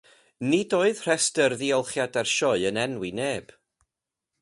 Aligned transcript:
Nid 0.51 0.73
oedd 0.77 1.01
rhestr 1.03 1.55
ddiolchiadau'r 1.59 2.33
sioe 2.35 2.67
yn 2.71 2.83
enwi 2.87 3.15
neb. 3.23 3.57